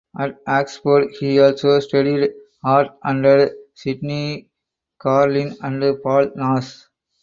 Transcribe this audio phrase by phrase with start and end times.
[0.17, 2.31] At Oxford he also studied
[2.65, 4.49] art under Sydney
[4.99, 6.85] Carline and Paul Nash.